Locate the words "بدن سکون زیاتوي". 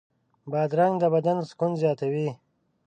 1.15-2.29